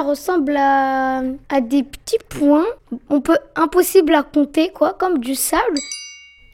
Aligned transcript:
ça 0.00 0.06
ressemble 0.06 0.56
à, 0.56 1.22
à 1.50 1.60
des 1.60 1.82
petits 1.82 2.16
points. 2.30 2.64
On 3.10 3.20
peut 3.20 3.36
impossible 3.54 4.14
à 4.14 4.22
compter, 4.22 4.70
quoi, 4.70 4.94
comme 4.94 5.18
du 5.18 5.34
sable. 5.34 5.78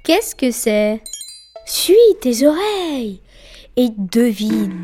Qu'est-ce 0.03 0.35
que 0.35 0.51
c'est? 0.51 1.01
Suis 1.65 1.95
tes 2.21 2.45
oreilles 2.45 3.21
et 3.77 3.91
devine. 3.97 4.83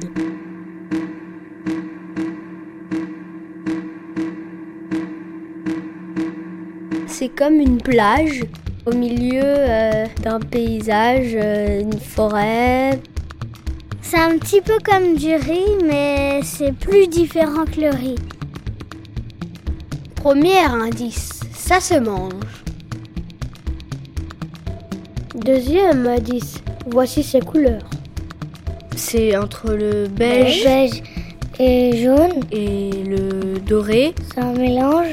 C'est 7.08 7.30
comme 7.30 7.54
une 7.54 7.78
plage 7.78 8.44
au 8.86 8.94
milieu 8.94 9.42
euh, 9.44 10.06
d'un 10.22 10.38
paysage, 10.38 11.32
euh, 11.34 11.80
une 11.80 11.98
forêt. 11.98 13.00
C'est 14.02 14.18
un 14.18 14.38
petit 14.38 14.60
peu 14.60 14.78
comme 14.84 15.16
du 15.16 15.34
riz, 15.34 15.78
mais 15.84 16.40
c'est 16.44 16.72
plus 16.72 17.08
différent 17.08 17.64
que 17.64 17.80
le 17.80 17.90
riz. 17.90 18.14
Premier 20.22 20.60
indice, 20.60 21.40
ça 21.54 21.80
se 21.80 21.94
mange. 21.94 22.32
Deuxième 25.34 26.06
indice, 26.06 26.62
voici 26.86 27.22
ses 27.22 27.40
couleurs. 27.40 27.82
C'est 28.94 29.36
entre 29.36 29.72
le 29.72 30.06
beige, 30.06 30.62
Beige 30.64 31.02
et 31.58 31.96
jaune, 32.02 32.40
et 32.52 32.90
le 33.04 33.58
doré, 33.58 34.14
c'est 34.32 34.40
un 34.40 34.52
mélange. 34.52 35.08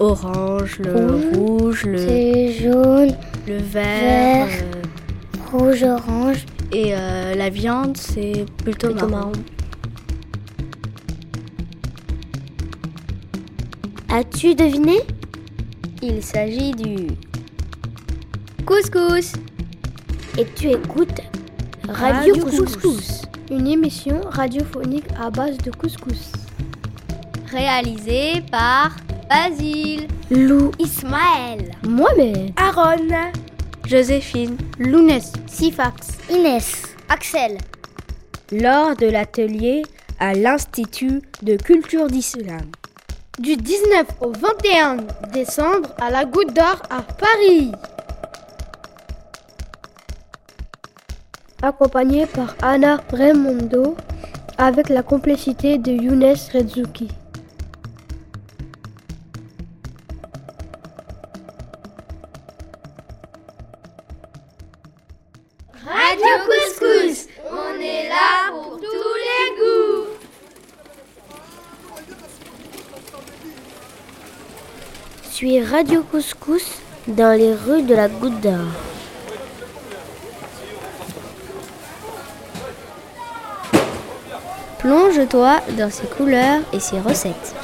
orange, 0.00 0.78
le 0.78 0.92
Rouge. 0.94 1.24
rouge, 1.36 1.84
le, 1.84 1.98
C'est 1.98 2.52
jaune, 2.52 3.14
le 3.46 3.56
vert, 3.58 4.46
vert. 4.46 4.48
euh, 4.62 5.58
rouge, 5.58 5.82
orange. 5.82 6.46
et 6.72 6.94
euh, 6.94 7.34
la 7.34 7.50
viande 7.50 7.96
c'est 7.96 8.44
plutôt, 8.64 8.88
Plutôt 8.88 9.08
marron. 9.08 9.10
marron. 9.10 9.32
As-tu 14.16 14.54
deviné? 14.54 14.98
Il 16.00 16.22
s'agit 16.22 16.70
du 16.70 17.08
couscous. 18.64 19.32
Et 20.38 20.46
tu 20.54 20.68
écoutes 20.68 21.20
Radio, 21.88 22.36
Couscous. 22.36 23.22
Une 23.50 23.66
émission 23.66 24.20
radiophonique 24.30 25.08
à 25.20 25.30
base 25.30 25.58
de 25.58 25.72
couscous. 25.72 26.30
Réalisé 27.50 28.44
par 28.52 28.94
Basile, 29.28 30.06
Lou, 30.30 30.70
Ismaël, 30.78 31.72
Mohamed, 31.82 32.52
Aaron, 32.56 33.32
Joséphine, 33.84 34.56
Lounès, 34.78 35.32
Sifax, 35.48 36.18
Inès. 36.30 36.84
Axel. 37.08 37.58
Lors 38.52 38.94
de 38.94 39.06
l'atelier 39.06 39.82
à 40.20 40.34
l'Institut 40.34 41.20
de 41.42 41.56
culture 41.56 42.06
d'Islam. 42.06 42.70
Du 43.38 43.56
19 43.56 44.06
au 44.20 44.30
21 44.30 44.96
décembre 45.32 45.88
à 46.00 46.10
la 46.10 46.24
Goutte 46.24 46.54
d'Or 46.54 46.80
à 46.90 47.02
Paris. 47.02 47.72
Accompagné 51.62 52.26
par 52.26 52.54
Anna 52.62 53.00
Raimondo 53.12 53.96
avec 54.58 54.88
la 54.88 55.02
complicité 55.02 55.78
de 55.78 55.90
Younes 55.90 56.36
Redzuki. 56.52 57.08
Radio 75.73 76.03
Couscous 76.03 76.77
dans 77.07 77.35
les 77.35 77.53
rues 77.55 77.81
de 77.81 77.95
la 77.95 78.07
Goutte 78.07 78.39
d'Or. 78.39 78.67
Plonge-toi 84.79 85.59
dans 85.77 85.89
ses 85.89 86.07
couleurs 86.07 86.61
et 86.73 86.79
ses 86.79 86.99
recettes. 86.99 87.55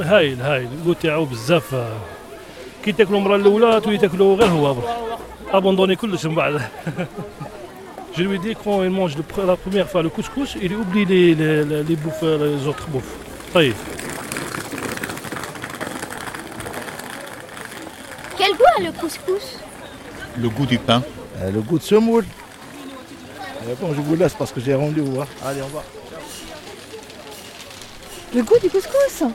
هايل 0.00 0.40
هايل 0.42 0.68
القوت 0.80 0.96
تاعو 1.02 1.24
بزاف 1.24 1.74
آه. 1.74 1.96
كي 2.84 2.92
تاكلوا 2.92 3.18
المره 3.18 3.36
الاولى 3.36 3.80
تولي 3.80 3.98
تاكلوا 3.98 4.36
غير 4.36 4.48
هو 4.48 4.74
برك 4.74 4.96
ابوندوني 5.52 5.96
كلش 5.96 6.26
من 6.26 6.34
بعد 6.34 6.60
Je 8.16 8.22
lui 8.22 8.38
dis 8.38 8.54
quand 8.54 8.82
il 8.82 8.90
mange 8.90 9.14
le 9.16 9.22
pre- 9.22 9.46
la 9.46 9.56
première 9.56 9.88
fois 9.90 10.02
le 10.02 10.08
couscous, 10.08 10.50
il 10.66 10.72
oublie 10.74 11.04
les, 11.04 11.34
les, 11.34 11.64
les, 11.70 11.82
les 11.88 11.96
bouffes, 11.96 12.22
les 12.22 12.66
autres 12.66 12.86
bouffes. 12.88 13.14
طيب 13.54 13.74
Le 18.83 18.91
couscous 18.91 19.57
Le 20.37 20.49
goût 20.49 20.65
du 20.65 20.79
pain. 20.79 21.03
Euh, 21.37 21.51
le 21.51 21.61
goût 21.61 21.77
de 21.77 21.83
semoule. 21.83 22.25
Euh, 23.67 23.75
bon, 23.79 23.93
je 23.93 24.01
vous 24.01 24.15
laisse 24.15 24.33
parce 24.33 24.51
que 24.51 24.59
j'ai 24.59 24.73
rendez-vous. 24.73 25.21
hein. 25.21 25.27
Allez, 25.45 25.61
au 25.61 25.65
revoir. 25.65 25.83
Le 28.33 28.41
goût 28.43 28.57
du 28.61 28.69
couscous 28.69 29.23
Oh, 29.23 29.31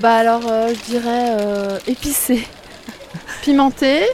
Bah 0.00 0.16
alors, 0.16 0.42
euh, 0.50 0.74
je 0.74 0.80
dirais 0.90 1.36
euh, 1.40 1.78
épicé, 1.86 2.46
pimenté. 3.42 4.06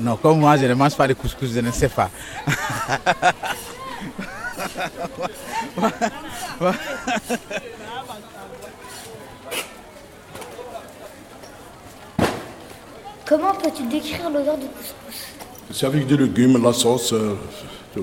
Non, 0.00 0.16
comme 0.16 0.40
moi, 0.40 0.56
je 0.56 0.64
ne 0.64 0.72
mange 0.74 0.96
pas 0.96 1.06
de 1.06 1.12
couscous, 1.12 1.50
je 1.54 1.60
ne 1.60 1.70
sais 1.70 1.90
pas. 1.90 2.08
Comment 13.32 13.54
peux-tu 13.54 13.84
décrire 13.84 14.28
l'odeur 14.28 14.58
du 14.58 14.66
couscous? 14.66 15.24
C'est 15.72 15.86
avec 15.86 16.06
des 16.06 16.18
légumes, 16.18 16.62
la 16.62 16.74
sauce, 16.74 17.14
euh, 17.14 17.34
de- 17.96 18.02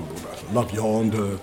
la 0.52 0.62
viande, 0.62 1.14
euh, 1.14 1.36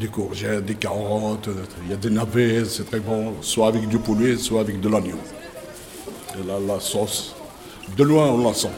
des 0.00 0.08
courgettes, 0.08 0.64
des 0.64 0.74
carottes, 0.74 1.46
euh, 1.46 1.64
il 1.84 1.90
y 1.90 1.92
a 1.92 1.96
des 1.96 2.10
navets, 2.10 2.64
c'est 2.64 2.82
très 2.84 2.98
bon, 2.98 3.34
soit 3.40 3.68
avec 3.68 3.86
du 3.86 3.96
poulet, 4.00 4.36
soit 4.36 4.62
avec 4.62 4.80
de 4.80 4.88
l'oignon. 4.88 5.18
Et 6.34 6.44
là, 6.48 6.54
la 6.66 6.80
sauce, 6.80 7.36
de 7.96 8.02
loin, 8.02 8.26
on 8.26 8.44
la 8.44 8.54
sent. 8.54 8.72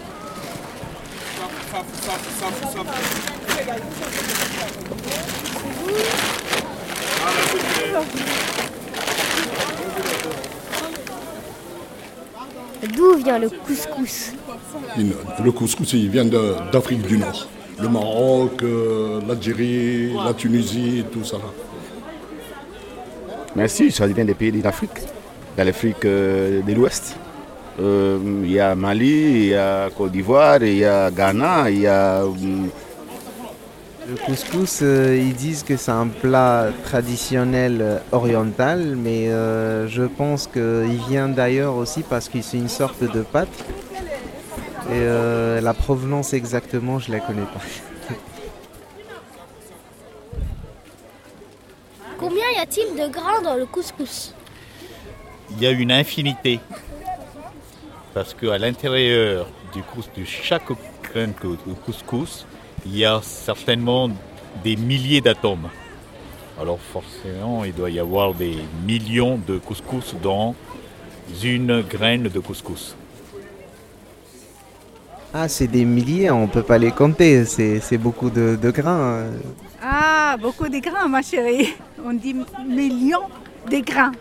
D'où 12.94 13.14
vient 13.16 13.38
le 13.38 13.50
couscous? 13.50 14.32
Le 15.44 15.52
couscous, 15.52 15.92
il 15.94 16.10
vient 16.10 16.24
d'Afrique 16.72 17.06
du 17.06 17.18
Nord. 17.18 17.48
Le 17.80 17.88
Maroc, 17.88 18.62
euh, 18.62 19.20
l'Algérie, 19.26 20.12
la 20.24 20.34
Tunisie, 20.34 21.04
tout 21.10 21.24
ça. 21.24 21.38
Merci, 23.56 23.90
ça 23.90 24.06
vient 24.06 24.24
des 24.24 24.34
pays 24.34 24.52
d'Afrique, 24.52 25.00
de 25.56 25.62
l'Afrique 25.62 26.04
euh, 26.04 26.62
de 26.62 26.72
l'Ouest. 26.74 27.16
Euh, 27.80 28.18
Il 28.44 28.52
y 28.52 28.60
a 28.60 28.74
Mali, 28.74 29.06
il 29.08 29.46
y 29.46 29.54
a 29.54 29.88
Côte 29.96 30.12
d'Ivoire, 30.12 30.62
il 30.62 30.76
y 30.78 30.84
a 30.84 31.10
Ghana, 31.10 31.70
il 31.70 31.80
y 31.80 31.86
a. 31.86 32.22
Le 34.08 34.16
couscous, 34.26 34.80
euh, 34.82 35.16
ils 35.20 35.34
disent 35.34 35.62
que 35.62 35.76
c'est 35.76 35.92
un 35.92 36.08
plat 36.08 36.68
traditionnel 36.84 38.02
oriental, 38.10 38.96
mais 38.96 39.28
euh, 39.28 39.86
je 39.88 40.02
pense 40.02 40.48
qu'il 40.48 41.00
vient 41.08 41.28
d'ailleurs 41.28 41.76
aussi 41.76 42.02
parce 42.02 42.28
que 42.28 42.42
c'est 42.42 42.56
une 42.56 42.68
sorte 42.68 43.02
de 43.02 43.22
pâte. 43.22 43.48
Et 44.88 44.92
euh, 44.92 45.60
la 45.60 45.74
provenance 45.74 46.32
exactement, 46.32 46.98
je 46.98 47.12
la 47.12 47.20
connais 47.20 47.42
pas. 47.42 47.60
Combien 52.18 52.44
y 52.56 52.58
a-t-il 52.58 52.96
de 52.96 53.08
grains 53.08 53.42
dans 53.42 53.54
le 53.54 53.66
couscous 53.66 54.34
Il 55.52 55.62
y 55.62 55.66
a 55.66 55.70
une 55.70 55.92
infinité. 55.92 56.60
Parce 58.14 58.34
qu'à 58.34 58.58
l'intérieur 58.58 59.46
du 59.72 59.80
de 59.80 60.24
chaque 60.24 60.68
grain 61.02 61.28
de 61.28 61.74
couscous, 61.84 62.46
il 62.84 62.96
y 62.96 63.04
a 63.04 63.20
certainement 63.22 64.10
des 64.64 64.76
milliers 64.76 65.20
d'atomes. 65.20 65.68
Alors 66.60 66.80
forcément, 66.80 67.64
il 67.64 67.72
doit 67.72 67.90
y 67.90 67.98
avoir 67.98 68.34
des 68.34 68.56
millions 68.86 69.38
de 69.46 69.58
couscous 69.58 70.14
dans 70.22 70.54
une 71.42 71.82
graine 71.82 72.24
de 72.24 72.40
couscous. 72.40 72.96
Ah, 75.32 75.48
c'est 75.48 75.68
des 75.68 75.84
milliers, 75.84 76.30
on 76.30 76.48
peut 76.48 76.64
pas 76.64 76.76
les 76.78 76.90
compter, 76.90 77.44
c'est 77.44 77.78
c'est 77.78 77.98
beaucoup 77.98 78.30
de, 78.30 78.58
de 78.60 78.70
grains. 78.72 79.26
Ah, 79.80 80.36
beaucoup 80.40 80.68
de 80.68 80.78
grains, 80.78 81.06
ma 81.06 81.22
chérie. 81.22 81.72
On 82.04 82.12
dit 82.12 82.34
millions 82.66 83.28
de 83.70 83.78
grains. 83.78 84.12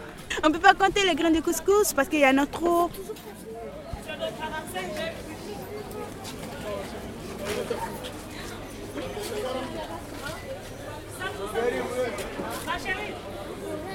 On 0.43 0.49
ne 0.49 0.53
peut 0.53 0.59
pas 0.59 0.75
compter 0.75 1.01
les 1.07 1.15
grains 1.15 1.31
de 1.31 1.41
couscous 1.41 1.93
parce 1.95 2.07
qu'il 2.07 2.19
y 2.19 2.27
en 2.27 2.37
a 2.37 2.45
trop. 2.45 2.91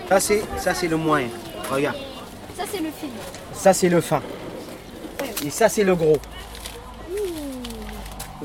Ça 0.09 0.21
c'est, 0.21 0.43
ça 0.59 0.75
c'est 0.75 0.89
le 0.89 0.97
moyen. 0.97 1.29
Regarde. 1.71 1.97
Ça, 2.57 2.65
c'est 2.71 2.81
le 2.81 2.91
film. 2.91 3.13
Ça 3.53 3.73
c'est 3.73 3.89
le 3.89 4.01
fin. 4.01 4.21
Et 5.45 5.51
ça 5.51 5.69
c'est 5.69 5.85
le 5.85 5.95
gros. 5.95 6.19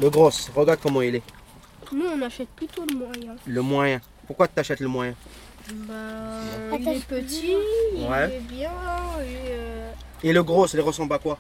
Le 0.02 0.10
gros, 0.10 0.30
regarde 0.56 0.80
comment 0.82 1.02
il 1.02 1.16
est. 1.16 1.24
Nous, 1.92 2.06
on 2.06 2.22
achète 2.22 2.50
plutôt 2.50 2.84
le 2.90 2.96
moyen. 2.96 3.36
Le 3.46 3.62
moyen. 3.62 4.00
Pourquoi 4.28 4.48
tu 4.48 4.60
achètes 4.60 4.80
le 4.80 4.88
moyen? 4.88 5.14
Bah, 5.88 5.94
il 6.80 6.88
est 6.88 7.06
petit, 7.06 7.56
il 7.96 8.08
Ouais. 8.08 8.36
est 8.38 8.40
bien, 8.42 8.72
et 9.22 9.52
euh, 9.52 9.92
Et 10.24 10.34
le 10.34 10.44
gros, 10.44 10.68
il 10.68 10.80
ressemble 10.82 11.14
à 11.14 11.20
quoi? 11.20 11.38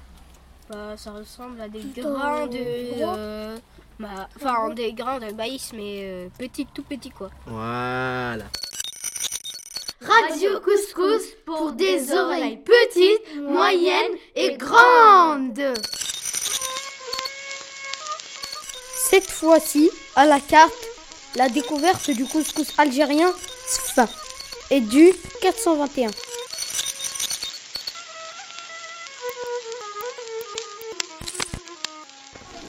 Bah, 0.69 0.93
ça 0.97 1.11
ressemble 1.11 1.59
à 1.61 1.67
des 1.67 1.81
grains 1.95 2.47
de... 2.47 2.57
euh, 2.59 3.57
bah, 3.99 4.27
enfin, 4.35 4.69
des 4.73 4.93
grains 4.93 5.19
de 5.19 5.33
maïs, 5.33 5.71
mais 5.73 6.01
euh, 6.03 6.27
petits, 6.37 6.67
tout 6.73 6.83
petits, 6.83 7.09
quoi. 7.11 7.29
Voilà. 7.45 8.45
Radio 10.01 10.59
Couscous 10.61 11.23
pour 11.45 11.71
des 11.73 12.11
oreilles 12.13 12.57
petites, 12.63 13.41
moyennes 13.41 14.13
et 14.35 14.55
grandes. 14.57 15.73
Cette 19.09 19.31
fois-ci, 19.31 19.89
à 20.15 20.27
la 20.27 20.39
carte, 20.39 20.71
la 21.35 21.49
découverte 21.49 22.11
du 22.11 22.25
couscous 22.25 22.71
algérien 22.77 23.33
Sfa 23.67 24.07
et 24.69 24.81
du 24.81 25.11
421. 25.41 26.09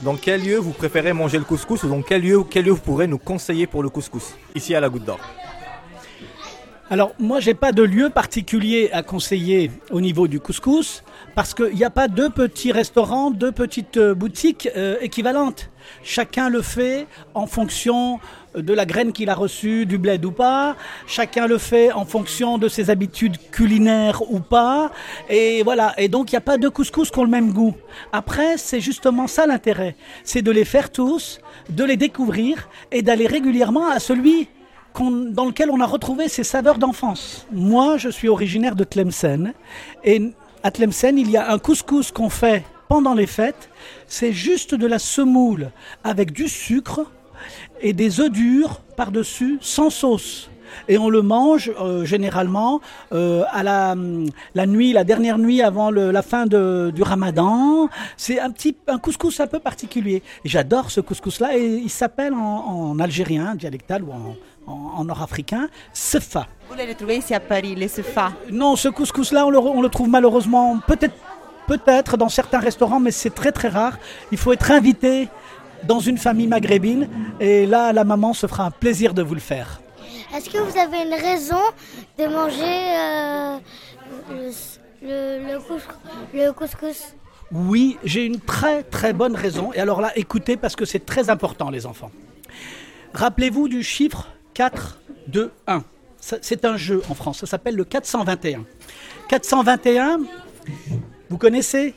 Dans 0.01 0.17
quel 0.17 0.43
lieu 0.43 0.57
vous 0.57 0.73
préférez 0.73 1.13
manger 1.13 1.37
le 1.37 1.45
couscous 1.45 1.83
ou 1.83 1.89
dans 1.89 2.01
quel 2.01 2.23
lieu, 2.23 2.43
quel 2.49 2.65
lieu 2.65 2.73
vous 2.73 2.81
pourrez 2.81 3.07
nous 3.07 3.19
conseiller 3.19 3.67
pour 3.67 3.83
le 3.83 3.91
couscous? 3.91 4.33
Ici 4.55 4.75
à 4.75 4.81
la 4.81 4.89
Goutte 4.89 5.05
d'Or. 5.05 5.21
Alors, 6.93 7.13
moi, 7.21 7.39
j'ai 7.39 7.55
pas 7.55 7.71
de 7.71 7.85
lieu 7.85 8.11
particulier 8.11 8.91
à 8.93 9.05
conseiller 9.05 9.71
au 9.93 10.01
niveau 10.01 10.27
du 10.27 10.41
couscous 10.41 11.05
parce 11.37 11.55
qu'il 11.55 11.77
n'y 11.77 11.85
a 11.85 11.91
pas 11.91 12.09
deux 12.09 12.31
petits 12.31 12.73
restaurants, 12.73 13.31
deux 13.31 13.53
petites 13.53 13.97
euh, 13.97 14.13
boutiques 14.13 14.69
euh, 14.77 14.97
équivalentes. 15.01 15.71
Chacun 16.03 16.49
le 16.49 16.63
fait 16.63 17.07
en 17.35 17.47
fonction 17.47 18.19
de 18.57 18.75
la 18.75 18.87
graine 18.87 19.13
qu'il 19.13 19.31
a 19.31 19.35
reçue, 19.35 19.87
du 19.87 19.99
bled 19.99 20.25
ou 20.25 20.33
pas. 20.33 20.75
Chacun 21.07 21.47
le 21.47 21.59
fait 21.59 21.93
en 21.93 22.05
fonction 22.05 22.59
de 22.59 22.67
ses 22.67 22.91
habitudes 22.91 23.37
culinaires 23.53 24.29
ou 24.29 24.41
pas. 24.41 24.91
Et 25.29 25.63
voilà. 25.63 25.95
Et 25.97 26.09
donc, 26.09 26.33
il 26.33 26.35
n'y 26.35 26.39
a 26.39 26.43
pas 26.43 26.59
de 26.59 26.69
couscous 26.69 27.13
qui 27.13 27.19
ont 27.21 27.25
le 27.25 27.31
même 27.31 27.53
goût. 27.53 27.77
Après, 28.13 28.57
c'est 28.57 28.81
justement 28.81 29.29
ça 29.29 29.47
l'intérêt. 29.47 29.95
C'est 30.25 30.43
de 30.43 30.51
les 30.51 30.65
faire 30.65 30.91
tous, 30.91 31.39
de 31.69 31.85
les 31.85 31.97
découvrir 31.97 32.69
et 32.91 33.03
d'aller 33.03 33.29
régulièrement 33.29 33.89
à 33.89 34.01
celui 34.01 34.49
dans 34.99 35.47
lequel 35.47 35.71
on 35.71 35.81
a 35.81 35.87
retrouvé 35.87 36.29
ses 36.29 36.45
saveurs 36.45 36.79
d'enfance. 36.79 37.47
Moi, 37.53 37.97
je 37.97 38.09
suis 38.09 38.29
originaire 38.29 38.77
de 38.77 38.85
Tlemcen. 38.85 39.53
Et 40.05 40.33
à 40.63 40.71
Tlemcen, 40.71 41.19
il 41.19 41.31
y 41.31 41.37
a 41.37 41.51
un 41.53 41.59
couscous 41.59 42.13
qu'on 42.13 42.31
fait 42.31 42.65
pendant 42.89 43.15
les 43.15 43.27
fêtes. 43.27 43.71
C'est 44.07 44.33
juste 44.33 44.75
de 44.75 44.87
la 44.87 44.99
semoule 44.99 45.71
avec 46.05 46.33
du 46.33 46.49
sucre 46.49 47.11
et 47.81 47.93
des 47.93 48.21
œufs 48.21 48.31
durs 48.31 48.81
par-dessus, 48.97 49.59
sans 49.61 49.91
sauce. 49.91 50.51
Et 50.89 50.99
on 50.99 51.09
le 51.09 51.23
mange 51.23 51.71
euh, 51.81 52.05
généralement 52.05 52.81
euh, 53.13 53.43
à 53.53 53.63
la, 53.63 53.95
la 54.55 54.67
nuit, 54.67 54.93
la 54.93 55.05
dernière 55.05 55.39
nuit 55.39 55.63
avant 55.63 55.91
le- 55.91 56.11
la 56.11 56.23
fin 56.23 56.47
de- 56.47 56.91
du 56.95 57.03
ramadan. 57.03 57.89
C'est 58.17 58.39
un 58.41 58.51
petit 58.51 58.77
un 58.87 58.99
couscous 58.99 59.41
un 59.41 59.47
peu 59.47 59.59
particulier. 59.59 60.23
J'adore 60.45 60.91
ce 60.91 61.01
couscous-là 61.01 61.57
et 61.57 61.65
il 61.67 61.91
s'appelle 61.91 62.35
en, 62.35 62.39
en 62.93 62.99
algérien, 62.99 63.55
dialectal 63.55 64.03
ou 64.03 64.13
en, 64.13 64.37
en, 64.67 64.93
en 64.99 65.05
nord-africain, 65.05 65.69
sefa. 65.93 66.47
Vous 66.69 66.77
l'avez 66.77 66.95
trouvé 66.95 67.17
ici 67.17 67.35
à 67.35 67.41
Paris, 67.41 67.75
les 67.75 67.89
sefa 67.89 68.33
Non, 68.51 68.77
ce 68.77 68.89
couscous-là, 68.89 69.47
on 69.47 69.51
le, 69.51 69.59
on 69.59 69.83
le 69.83 69.89
trouve 69.89 70.09
malheureusement 70.09 70.79
peut-être 70.87 71.15
peut-être 71.67 72.17
dans 72.17 72.29
certains 72.29 72.59
restaurants, 72.59 72.99
mais 72.99 73.13
c'est 73.13 73.31
très 73.31 73.53
très 73.53 73.69
rare. 73.69 73.99
Il 74.33 74.39
faut 74.39 74.53
être 74.53 74.71
invité 74.73 75.29
dans 75.85 76.01
une 76.01 76.19
famille 76.19 76.49
maghrébine 76.49 77.09
et 77.39 77.65
là, 77.65 77.93
la 77.93 78.03
maman 78.05 78.33
se 78.33 78.47
fera 78.49 78.65
un 78.65 78.71
plaisir 78.73 79.15
de 79.15 79.23
vous 79.23 79.35
le 79.35 79.41
faire. 79.41 79.81
Est-ce 80.35 80.49
que 80.49 80.59
vous 80.59 80.79
avez 80.79 81.03
une 81.03 81.15
raison 81.15 81.61
de 82.19 82.27
manger 82.27 83.59
euh, 84.31 84.51
le, 85.03 85.59
couscous, 85.59 86.53
couscous? 86.57 87.15
Oui, 87.51 87.99
j'ai 88.05 88.25
une 88.27 88.39
très 88.39 88.85
très 88.85 89.13
bonne 89.13 89.35
raison. 89.35 89.73
Et 89.73 89.81
alors 89.81 90.01
là, 90.01 90.13
écoutez 90.17 90.57
parce 90.57 90.77
que 90.77 90.85
c'est 90.85 91.05
très 91.05 91.31
important, 91.31 91.69
les 91.71 91.85
enfants. 91.85 92.13
Rappelez-vous 93.13 93.69
du 93.69 93.83
chiffre 93.83 94.29
4, 94.55 95.01
2, 95.27 95.51
1. 95.67 95.83
Ça, 96.21 96.37
C'est 96.43 96.65
un 96.65 96.77
jeu 96.77 97.03
en 97.11 97.15
France, 97.15 97.39
ça 97.41 97.47
s'appelle 97.47 97.75
le 97.75 97.85
421. 97.85 98.65
421, 99.29 100.21
vous 101.29 101.39
connaissez? 101.39 101.95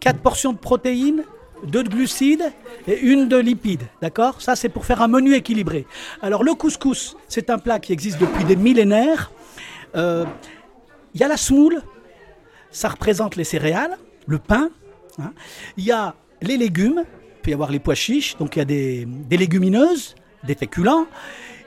4 0.00 0.20
portions 0.20 0.52
de 0.52 0.58
protéines, 0.58 1.22
2 1.66 1.82
de 1.82 1.88
glucides 1.88 2.52
et 2.86 3.00
une 3.00 3.28
de 3.28 3.36
lipides. 3.36 3.86
D'accord? 4.02 4.40
Ça, 4.42 4.56
c'est 4.56 4.68
pour 4.68 4.84
faire 4.84 5.00
un 5.02 5.08
menu 5.08 5.34
équilibré. 5.34 5.86
Alors, 6.22 6.44
le 6.44 6.54
couscous, 6.54 7.16
c'est 7.28 7.50
un 7.50 7.58
plat 7.58 7.78
qui 7.78 7.92
existe 7.92 8.18
depuis 8.18 8.44
des 8.44 8.56
millénaires. 8.56 9.30
Euh, 9.96 10.24
Il 11.14 11.20
y 11.20 11.24
a 11.24 11.28
la 11.28 11.36
semoule, 11.36 11.80
ça 12.70 12.88
représente 12.88 13.36
les 13.36 13.44
céréales, 13.44 13.96
le 14.26 14.38
pain. 14.38 14.68
hein. 15.18 15.32
Il 15.76 15.84
y 15.84 15.92
a 15.92 16.14
les 16.42 16.56
légumes, 16.56 17.04
il 17.04 17.40
peut 17.42 17.50
y 17.50 17.54
avoir 17.54 17.70
les 17.70 17.78
pois 17.78 17.94
chiches, 17.94 18.36
donc 18.36 18.56
il 18.56 18.58
y 18.58 18.62
a 18.62 18.64
des, 18.64 19.06
des 19.06 19.36
légumineuses, 19.36 20.16
des 20.42 20.56
féculents. 20.56 21.06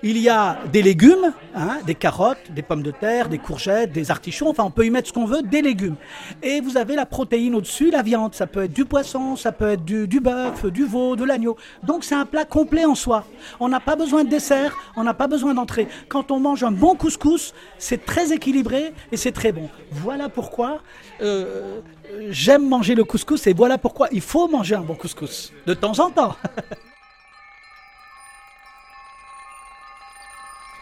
Il 0.09 0.19
y 0.19 0.29
a 0.29 0.59
des 0.71 0.81
légumes, 0.81 1.33
hein, 1.53 1.79
des 1.85 1.93
carottes, 1.93 2.49
des 2.51 2.61
pommes 2.61 2.81
de 2.81 2.91
terre, 2.91 3.27
des 3.27 3.39
courgettes, 3.39 3.91
des 3.91 4.09
artichauts, 4.09 4.47
enfin 4.47 4.63
on 4.63 4.71
peut 4.71 4.85
y 4.85 4.89
mettre 4.89 5.09
ce 5.09 5.13
qu'on 5.13 5.25
veut, 5.25 5.41
des 5.41 5.61
légumes. 5.61 5.97
Et 6.41 6.61
vous 6.61 6.77
avez 6.77 6.95
la 6.95 7.05
protéine 7.05 7.53
au-dessus, 7.55 7.91
la 7.91 8.03
viande, 8.03 8.33
ça 8.33 8.47
peut 8.47 8.63
être 8.63 8.71
du 8.71 8.85
poisson, 8.85 9.35
ça 9.35 9.51
peut 9.51 9.71
être 9.71 9.83
du, 9.83 10.21
bœuf, 10.21 10.65
du 10.67 10.85
veau, 10.85 11.17
de 11.17 11.25
l'agneau. 11.25 11.57
Donc 11.83 12.05
c'est 12.05 12.15
un 12.15 12.25
plat 12.25 12.45
complet 12.45 12.85
en 12.85 12.95
soi. 12.95 13.25
On 13.59 13.67
n'a 13.67 13.81
pas 13.81 13.97
besoin 13.97 14.23
de 14.23 14.29
dessert, 14.29 14.77
on 14.95 15.03
n'a 15.03 15.13
pas 15.13 15.27
besoin 15.27 15.53
d'entrée. 15.53 15.89
Quand 16.07 16.31
on 16.31 16.39
mange 16.39 16.63
un 16.63 16.71
bon 16.71 16.95
couscous, 16.95 17.53
c'est 17.77 18.05
très 18.05 18.31
équilibré 18.31 18.93
et 19.11 19.17
c'est 19.17 19.33
très 19.33 19.51
bon. 19.51 19.67
Voilà 19.91 20.29
pourquoi 20.29 20.79
euh, 21.19 21.81
j'aime 22.29 22.65
manger 22.65 22.95
le 22.95 23.03
couscous 23.03 23.45
et 23.45 23.51
voilà 23.51 23.77
pourquoi 23.77 24.07
il 24.13 24.21
faut 24.21 24.47
manger 24.47 24.75
un 24.75 24.83
bon 24.83 24.95
couscous 24.95 25.51
de 25.65 25.73
temps 25.73 25.99
en 25.99 26.11
temps. 26.11 26.37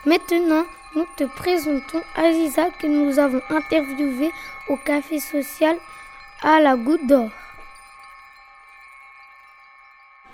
Maintenant, 0.06 0.66
nous 0.96 1.06
te 1.18 1.24
présentons 1.24 2.02
Aziza 2.16 2.70
que 2.80 2.88
nous 2.88 3.18
avons 3.20 3.42
interviewée 3.50 4.32
au 4.70 4.78
café 4.78 5.20
social 5.20 5.76
à 6.42 6.60
la 6.60 6.76
Goutte 6.76 7.08
d'Or. 7.08 7.30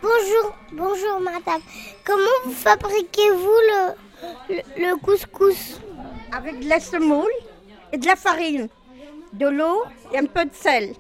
Bonjour, 0.01 0.55
bonjour 0.73 1.19
madame. 1.21 1.61
Comment 2.03 2.37
vous 2.45 2.51
fabriquez-vous 2.51 3.59
le, 3.71 4.55
le, 4.55 4.61
le 4.89 4.95
couscous? 4.97 5.79
Avec 6.33 6.59
de 6.59 6.69
la 6.69 6.79
semoule 6.79 7.31
et 7.93 7.97
de 7.97 8.05
la 8.05 8.15
farine, 8.15 8.67
de 9.33 9.47
l'eau 9.47 9.83
et 10.13 10.17
un 10.19 10.25
peu 10.25 10.45
de 10.45 10.53
sel. 10.53 10.93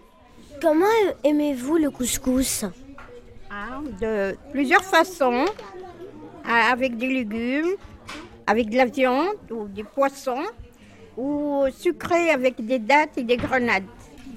Comment 0.61 0.85
aimez-vous 1.23 1.77
le 1.77 1.89
couscous? 1.89 2.65
Ah, 3.49 3.79
De 4.01 4.35
plusieurs 4.51 4.83
façons, 4.83 5.45
ah, 6.45 6.71
avec 6.71 6.97
des 6.97 7.07
légumes, 7.07 7.75
avec 8.51 8.69
de 8.69 8.75
la 8.75 8.85
viande 8.85 9.37
ou 9.49 9.67
des 9.67 9.83
poissons, 9.83 10.43
ou 11.17 11.63
sucré 11.77 12.29
avec 12.31 12.63
des 12.65 12.79
dattes 12.79 13.17
et 13.17 13.23
des 13.23 13.37
grenades. 13.37 13.85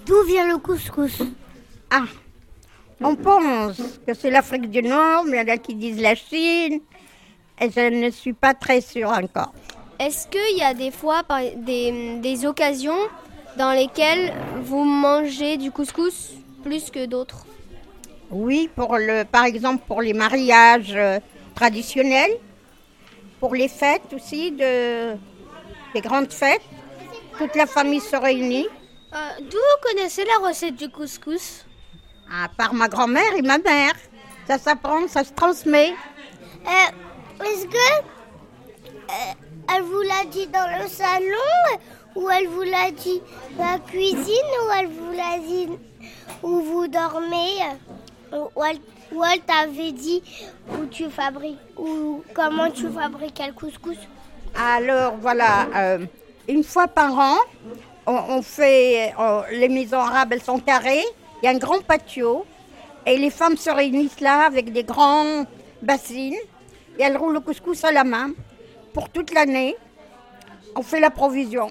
D'où 0.07 0.23
vient 0.27 0.47
le 0.47 0.59
couscous 0.59 1.21
Ah, 1.91 2.05
on 3.01 3.17
pense 3.17 3.79
que 4.07 4.15
c'est 4.15 4.31
l'Afrique 4.31 4.71
du 4.71 4.83
Nord, 4.83 5.25
mais 5.25 5.39
il 5.39 5.49
y 5.49 5.51
en 5.51 5.55
a 5.55 5.59
qui 5.59 5.75
disent 5.75 6.01
la 6.01 6.15
Chine, 6.15 6.81
et 7.61 7.71
je 7.71 7.91
ne 8.05 8.11
suis 8.11 8.33
pas 8.33 8.55
très 8.55 8.81
sûre 8.81 9.11
encore. 9.11 9.53
Est-ce 9.99 10.29
qu'il 10.29 10.59
y 10.59 10.63
a 10.63 10.75
des 10.75 10.93
fois 10.93 11.23
des, 11.57 12.19
des 12.21 12.47
occasions 12.47 13.03
dans 13.59 13.73
lesquelles 13.73 14.33
vous 14.63 14.85
mangez 14.85 15.57
du 15.57 15.71
couscous 15.73 16.35
plus 16.63 16.91
que 16.91 17.07
d'autres? 17.07 17.47
Oui, 18.31 18.71
pour 18.75 18.97
le, 18.97 19.25
par 19.25 19.45
exemple 19.45 19.83
pour 19.87 20.03
les 20.03 20.13
mariages 20.13 20.95
euh, 20.95 21.19
traditionnels, 21.55 22.33
pour 23.45 23.55
les 23.55 23.69
fêtes 23.69 24.11
aussi, 24.15 24.53
de, 24.53 25.17
des 25.93 26.01
grandes 26.01 26.33
fêtes. 26.33 26.63
Toute 27.37 27.55
la 27.55 27.67
famille 27.67 28.01
se 28.01 28.17
réunit. 28.17 28.67
Euh, 29.13 29.19
D'où 29.39 29.59
vous 29.59 29.81
connaissez 29.87 30.25
la 30.25 30.49
recette 30.49 30.77
du 30.77 30.89
couscous? 30.89 31.67
À 32.33 32.49
part 32.49 32.73
ma 32.73 32.89
grand-mère 32.89 33.35
et 33.37 33.43
ma 33.43 33.59
mère. 33.59 33.93
Ça 34.49 34.57
s'apprend, 34.57 35.07
ça 35.09 35.25
se 35.25 35.33
transmet. 35.35 35.91
Euh, 35.91 37.45
Est-ce 37.45 37.67
que 37.67 37.87
euh, 38.01 39.77
elle 39.77 39.83
vous 39.83 40.01
l'a 40.01 40.25
dit 40.31 40.47
dans 40.47 40.83
le 40.83 40.89
salon 40.89 41.61
ou 42.17 42.31
elle 42.31 42.49
vous 42.49 42.63
l'a 42.63 42.93
dit 42.93 43.21
dans 43.59 43.73
la 43.73 43.79
cuisine 43.79 44.53
ou 44.63 44.73
elle 44.79 44.87
vous 44.87 45.13
l'a 45.13 45.39
dit 45.39 45.69
où 46.43 46.61
vous 46.63 46.89
dormez 46.89 47.59
ou 48.33 48.65
elle, 48.65 48.79
ou 49.15 49.23
elle 49.25 49.41
t'avait 49.41 49.93
dit 49.93 50.23
où 50.73 50.87
tu 50.87 51.11
fabriques 51.11 51.59
ou 51.77 52.23
comment 52.35 52.71
tu 52.71 52.89
fabriques 52.89 53.43
le 53.47 53.53
couscous? 53.53 53.99
Alors 54.55 55.17
voilà, 55.21 55.67
euh, 55.77 56.07
une 56.49 56.63
fois 56.65 56.89
par 56.89 57.19
an, 57.19 57.37
on, 58.07 58.15
on 58.37 58.43
fait. 58.43 59.13
on- 59.19 59.43
les 59.51 59.69
maisons 59.69 59.99
arabes, 59.99 60.33
elles 60.33 60.43
sont 60.43 60.59
carrées. 60.59 61.05
Il 61.43 61.47
y 61.47 61.49
a 61.49 61.51
un 61.51 61.59
grand 61.59 61.83
patio. 61.83 62.45
Et 63.07 63.19
les 63.19 63.31
femmes 63.31 63.57
se 63.57 63.69
réunissent 63.71 64.21
là 64.21 64.47
avec 64.47 64.73
des 64.73 64.85
grands 64.85 65.45
bassines. 65.83 66.37
Et 66.99 67.03
elles 67.03 67.17
roulent 67.17 67.35
le 67.35 67.41
couscous 67.41 67.85
à 67.85 67.93
la 67.93 68.05
main 68.05 68.31
pour 68.95 69.09
toute 69.11 69.33
l'année. 69.35 69.77
On 70.77 70.83
fait 70.83 71.01
la 71.01 71.11
provision. 71.11 71.69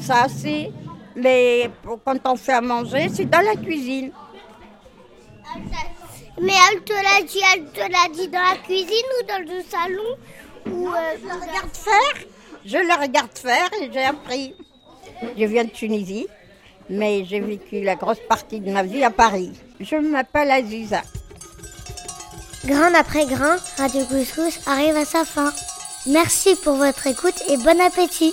Ça, 0.00 0.26
c'est. 0.28 0.72
Mais 1.14 1.70
quand 2.04 2.18
on 2.26 2.36
fait 2.36 2.54
à 2.54 2.60
manger, 2.60 3.08
c'est 3.12 3.26
dans 3.26 3.40
la 3.44 3.54
cuisine. 3.54 4.10
Mais 6.40 6.52
elle 6.72 6.82
te 6.82 6.92
l'a 6.92 7.22
dit, 7.26 7.40
elle 7.54 7.64
te 7.66 7.80
l'a 7.80 8.12
dit 8.12 8.28
dans 8.28 8.42
la 8.42 8.56
cuisine 8.56 8.88
ou 8.88 9.26
dans 9.26 9.40
le 9.40 9.62
salon 9.62 10.16
ou 10.66 10.88
euh, 10.88 11.16
Je 11.20 11.26
le 11.26 11.34
regarde 11.34 11.76
faire. 11.76 12.26
Je 12.64 12.78
le 12.78 13.00
regarde 13.00 13.38
faire 13.38 13.68
et 13.80 13.90
j'ai 13.92 14.04
appris. 14.04 14.54
Je 15.36 15.44
viens 15.44 15.64
de 15.64 15.70
Tunisie, 15.70 16.26
mais 16.90 17.24
j'ai 17.24 17.40
vécu 17.40 17.82
la 17.82 17.94
grosse 17.94 18.20
partie 18.28 18.60
de 18.60 18.70
ma 18.70 18.82
vie 18.82 19.04
à 19.04 19.10
Paris. 19.10 19.52
Je 19.80 19.96
m'appelle 19.96 20.50
Aziza. 20.50 21.02
Grain 22.64 22.94
après 22.94 23.26
grain, 23.26 23.56
Radio 23.76 24.04
Couscous 24.06 24.58
arrive 24.66 24.96
à 24.96 25.04
sa 25.04 25.24
fin. 25.24 25.52
Merci 26.06 26.56
pour 26.56 26.76
votre 26.76 27.06
écoute 27.06 27.42
et 27.48 27.56
bon 27.58 27.80
appétit. 27.80 28.32